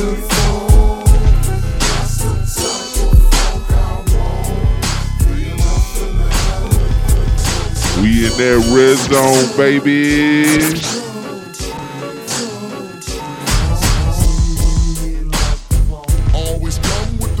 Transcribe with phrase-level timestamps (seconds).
[0.00, 0.06] We
[8.24, 10.00] in that red zone, baby.
[16.32, 17.40] Always come with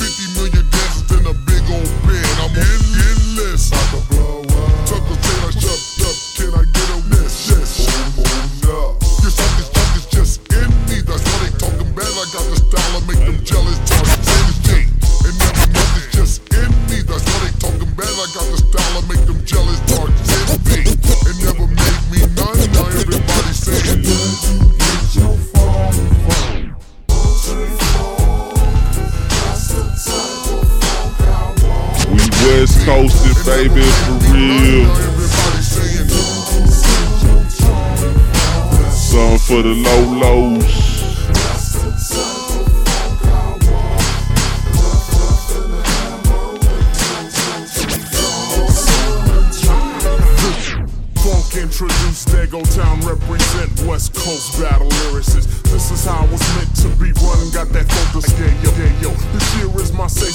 [33.45, 34.95] baby, for real.
[38.91, 40.91] Some for the low lows.
[51.21, 55.60] Funk introduced Dago Town, represent West Coast battle lyricists.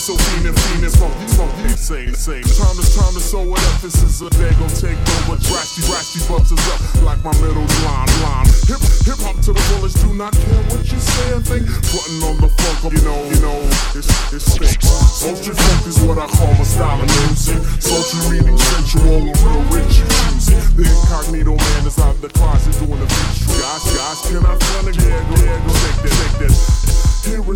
[0.07, 2.39] So fiend and fiend and funk, funk, say, say.
[2.39, 3.83] Time is time to sew it up.
[3.83, 5.35] This is a Dago take over.
[5.35, 8.47] Drasty, drasty bumps is up like my middle line, line.
[8.71, 9.99] Hip, hip hop to the fullest.
[10.07, 11.67] Do not care what you say and think.
[11.91, 13.59] Frontin' on the funk, you know, you know,
[13.99, 14.87] it's, it's stakes.
[14.87, 17.59] Sultry funk is what I call my style of music.
[17.83, 19.26] Sultry meaning sensual,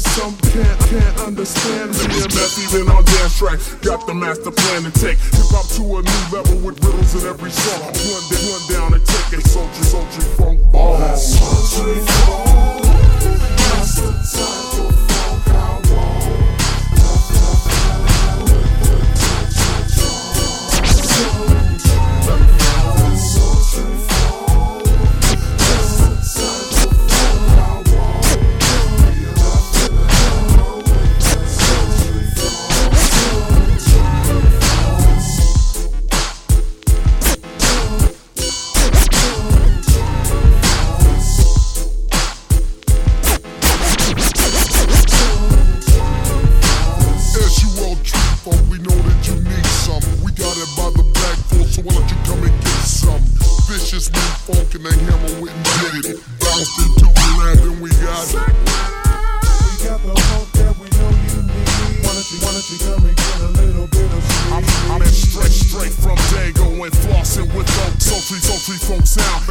[0.00, 3.61] Is some can't, can't understand me that's even on dance track.
[3.83, 7.28] Got the master plan to take hip hop to a new level with riddles in
[7.28, 7.84] every song.
[8.09, 8.70] One down, one down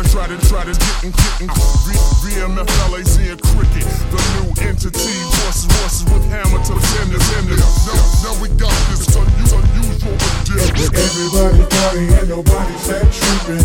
[0.09, 1.51] try to, try to get and get and
[1.85, 1.93] v,
[2.25, 3.85] VMF, LAZ, and Cricket.
[4.09, 5.13] The new entity,
[5.45, 7.61] voices, voices with hammer to the tenders, tenders.
[7.85, 10.17] Now, now we got this, it's unusual, unusual.
[10.49, 13.61] Everybody party and nobody said tripping.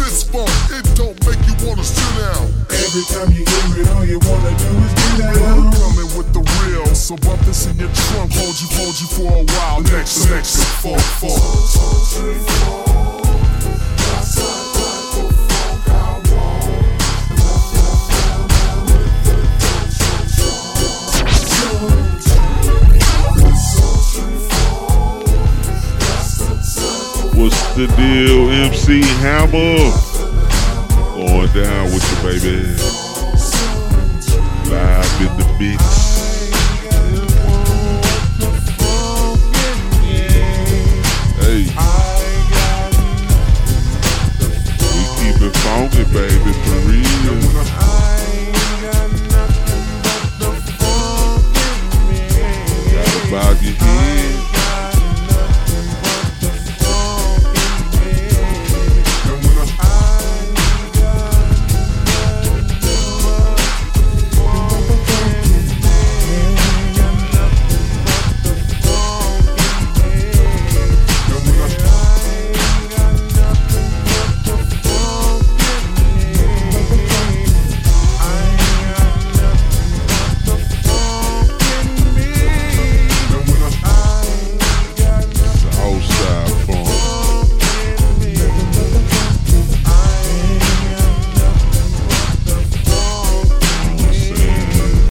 [0.00, 2.48] This funk, it don't make you wanna sit down.
[2.72, 5.68] Every time you hear it, all you wanna do is get down.
[5.68, 9.30] coming with the real, so bump this in your trunk, hold you, hold you for
[9.36, 9.80] a while.
[9.92, 13.13] Next, next, fall, fall.
[27.44, 29.76] What's the deal, MC Hammer?
[31.14, 32.56] Going down with you, baby.
[34.70, 35.82] Live in the mix.
[41.38, 41.64] Hey.
[44.94, 47.93] We keep it funky, baby, for real.